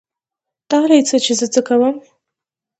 تا 0.69 0.77
له 0.89 0.95
يې 0.97 1.03
څه 1.09 1.17
چې 1.25 1.33
زه 1.39 1.45
څه 1.53 1.61
کوم. 1.67 1.95